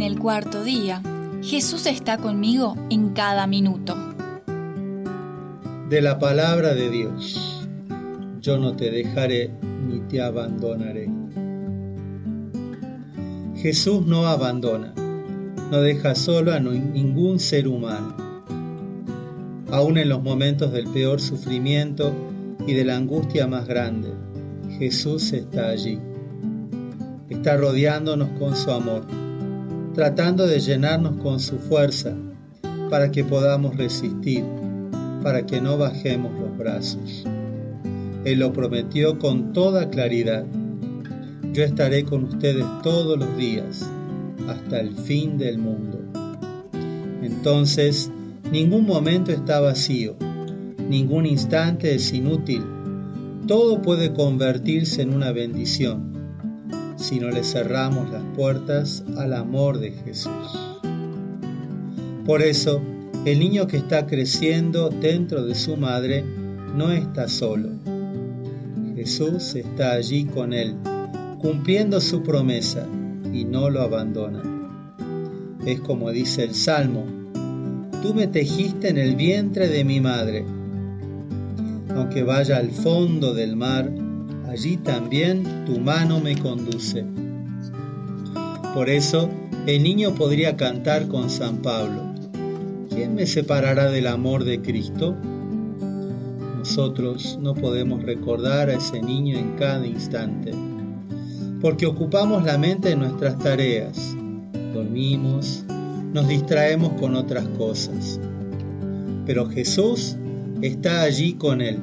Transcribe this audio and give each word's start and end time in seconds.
en 0.00 0.06
el 0.06 0.18
cuarto 0.18 0.64
día, 0.64 1.02
Jesús 1.42 1.84
está 1.84 2.16
conmigo 2.16 2.74
en 2.88 3.10
cada 3.10 3.46
minuto. 3.46 3.94
De 5.90 6.00
la 6.00 6.18
palabra 6.18 6.72
de 6.72 6.88
Dios, 6.88 7.68
yo 8.40 8.56
no 8.56 8.74
te 8.76 8.90
dejaré 8.90 9.50
ni 9.86 10.00
te 10.08 10.22
abandonaré. 10.22 11.10
Jesús 13.56 14.06
no 14.06 14.26
abandona, 14.26 14.94
no 15.70 15.82
deja 15.82 16.14
solo 16.14 16.54
a 16.54 16.60
ningún 16.60 17.38
ser 17.38 17.68
humano. 17.68 18.16
Aún 19.70 19.98
en 19.98 20.08
los 20.08 20.22
momentos 20.22 20.72
del 20.72 20.88
peor 20.88 21.20
sufrimiento 21.20 22.14
y 22.66 22.72
de 22.72 22.86
la 22.86 22.96
angustia 22.96 23.46
más 23.46 23.68
grande, 23.68 24.08
Jesús 24.78 25.34
está 25.34 25.68
allí. 25.68 26.00
Está 27.28 27.58
rodeándonos 27.58 28.30
con 28.38 28.56
su 28.56 28.70
amor, 28.70 29.19
tratando 29.94 30.46
de 30.46 30.60
llenarnos 30.60 31.16
con 31.16 31.40
su 31.40 31.58
fuerza 31.58 32.14
para 32.90 33.10
que 33.10 33.24
podamos 33.24 33.76
resistir, 33.76 34.44
para 35.22 35.46
que 35.46 35.60
no 35.60 35.78
bajemos 35.78 36.32
los 36.38 36.56
brazos. 36.56 37.24
Él 38.24 38.40
lo 38.40 38.52
prometió 38.52 39.18
con 39.18 39.52
toda 39.52 39.88
claridad 39.90 40.44
yo 41.52 41.64
estaré 41.64 42.04
con 42.04 42.24
ustedes 42.24 42.64
todos 42.82 43.18
los 43.18 43.36
días 43.36 43.90
hasta 44.48 44.80
el 44.80 44.94
fin 44.94 45.36
del 45.36 45.58
mundo. 45.58 45.98
Entonces, 47.22 48.10
ningún 48.52 48.86
momento 48.86 49.32
está 49.32 49.58
vacío, 49.58 50.14
ningún 50.88 51.26
instante 51.26 51.94
es 51.94 52.12
inútil, 52.12 52.62
todo 53.48 53.82
puede 53.82 54.12
convertirse 54.12 55.02
en 55.02 55.12
una 55.12 55.32
bendición 55.32 56.09
si 57.00 57.18
no 57.18 57.30
le 57.30 57.42
cerramos 57.42 58.10
las 58.10 58.22
puertas 58.36 59.02
al 59.16 59.32
amor 59.32 59.78
de 59.78 59.92
Jesús. 59.92 60.78
Por 62.26 62.42
eso, 62.42 62.80
el 63.24 63.38
niño 63.40 63.66
que 63.66 63.78
está 63.78 64.06
creciendo 64.06 64.90
dentro 64.90 65.44
de 65.44 65.54
su 65.54 65.76
madre 65.76 66.24
no 66.76 66.92
está 66.92 67.28
solo. 67.28 67.70
Jesús 68.94 69.54
está 69.54 69.92
allí 69.92 70.26
con 70.26 70.52
él 70.52 70.76
cumpliendo 71.40 72.00
su 72.00 72.22
promesa 72.22 72.86
y 73.32 73.44
no 73.44 73.70
lo 73.70 73.80
abandona. 73.80 74.42
Es 75.64 75.80
como 75.80 76.10
dice 76.10 76.44
el 76.44 76.54
Salmo, 76.54 77.04
tú 78.02 78.12
me 78.14 78.26
tejiste 78.26 78.88
en 78.88 78.98
el 78.98 79.16
vientre 79.16 79.68
de 79.68 79.84
mi 79.84 80.00
madre. 80.00 80.44
Aunque 81.94 82.22
vaya 82.22 82.58
al 82.58 82.70
fondo 82.70 83.34
del 83.34 83.56
mar, 83.56 83.90
allí 84.50 84.76
también 84.78 85.64
tu 85.64 85.78
mano 85.78 86.18
me 86.18 86.36
conduce. 86.36 87.04
Por 88.74 88.90
eso, 88.90 89.30
el 89.66 89.82
niño 89.84 90.14
podría 90.16 90.56
cantar 90.56 91.06
con 91.06 91.30
San 91.30 91.58
Pablo, 91.58 92.12
¿quién 92.88 93.14
me 93.14 93.26
separará 93.26 93.90
del 93.90 94.08
amor 94.08 94.42
de 94.42 94.60
Cristo? 94.60 95.14
Nosotros 96.58 97.38
no 97.40 97.54
podemos 97.54 98.02
recordar 98.02 98.70
a 98.70 98.74
ese 98.74 99.00
niño 99.00 99.38
en 99.38 99.52
cada 99.52 99.86
instante 99.86 100.52
porque 101.60 101.86
ocupamos 101.86 102.42
la 102.44 102.58
mente 102.58 102.90
en 102.90 103.00
nuestras 103.00 103.38
tareas, 103.38 104.16
dormimos, 104.74 105.62
nos 106.12 106.26
distraemos 106.26 106.94
con 106.94 107.14
otras 107.14 107.46
cosas. 107.58 108.18
Pero 109.26 109.46
Jesús 109.48 110.16
está 110.62 111.02
allí 111.02 111.34
con 111.34 111.60
él 111.60 111.78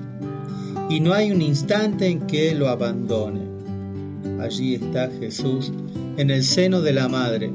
y 0.90 1.00
no 1.00 1.14
hay 1.14 1.32
un 1.32 1.42
instante 1.42 2.08
en 2.08 2.22
que 2.28 2.56
lo 2.56 2.70
abandone. 2.70 3.42
Allí 4.40 4.76
está 4.76 5.10
Jesús 5.20 5.72
en 6.18 6.30
el 6.32 6.44
seno 6.44 6.82
de 6.82 6.94
la 6.94 7.08
madre, 7.08 7.52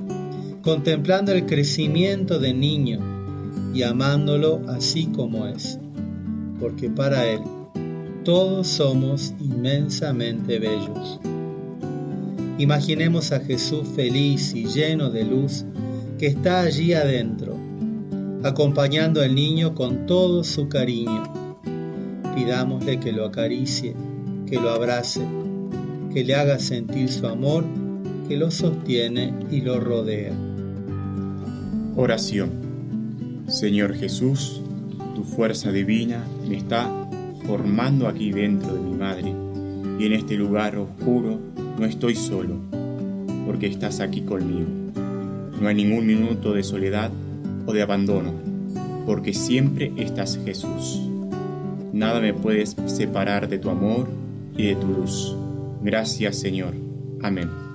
contemplando 0.63 1.33
el 1.33 1.47
crecimiento 1.47 2.39
del 2.39 2.61
niño 2.61 3.01
y 3.75 3.83
amándolo 3.83 4.61
así 4.69 5.07
como 5.07 5.47
es, 5.47 5.79
porque 6.61 6.91
para 6.91 7.27
Él 7.27 7.41
todos 8.25 8.69
somos 8.69 9.35
inmensamente 9.41 10.59
bellos. 10.59 11.19
Imaginemos 12.59 13.33
a 13.33 13.41
Jesús 13.41 13.89
feliz 13.97 14.55
y 14.55 14.67
lleno 14.67 15.11
de 15.11 15.25
luz 15.25 15.65
que 16.19 16.27
está 16.27 16.61
allí 16.61 16.93
adentro, 16.93 17.57
acompañando 18.45 19.23
al 19.23 19.35
niño 19.35 19.75
con 19.75 20.07
todo 20.07 20.45
su 20.45 20.69
cariño. 20.69 21.42
Pidámosle 22.35 22.99
que 22.99 23.13
lo 23.13 23.27
acaricie, 23.27 23.95
que 24.47 24.61
lo 24.61 24.71
abrace, 24.71 25.27
que 26.13 26.25
le 26.25 26.35
haga 26.35 26.59
sentir 26.59 27.09
su 27.11 27.27
amor, 27.27 27.65
que 28.29 28.37
lo 28.37 28.51
sostiene 28.51 29.33
y 29.51 29.61
lo 29.61 29.81
rodea. 29.81 30.33
Oración. 31.97 32.51
Señor 33.49 33.95
Jesús, 33.95 34.63
tu 35.15 35.25
fuerza 35.25 35.73
divina 35.73 36.25
me 36.49 36.57
está 36.57 36.91
formando 37.47 38.09
aquí 38.09 38.31
dentro 38.33 38.75
de 38.75 38.81
mi 38.81 38.95
madre 38.95 39.35
y 39.99 40.07
en 40.07 40.13
este 40.13 40.37
lugar 40.37 40.77
oscuro 40.77 41.39
no 41.79 41.85
estoy 41.85 42.15
solo, 42.15 42.57
porque 43.47 43.67
estás 43.67 44.01
aquí 44.01 44.23
conmigo. 44.23 44.69
No 45.61 45.69
hay 45.69 45.75
ningún 45.75 46.07
minuto 46.07 46.53
de 46.55 46.63
soledad 46.63 47.11
o 47.67 47.73
de 47.73 47.83
abandono, 47.83 48.33
porque 49.07 49.35
siempre 49.35 49.93
estás 49.97 50.39
Jesús. 50.45 51.12
Nada 51.93 52.21
me 52.21 52.35
puedes 52.35 52.77
separar 52.87 53.49
de 53.49 53.59
tu 53.59 53.71
amor 53.71 54.09
y 54.57 54.69
de 54.69 54.77
tu 54.77 54.89
luz. 54.89 55.37
Gracias 55.83 56.39
Señor. 56.39 56.75
Amén. 57.23 57.72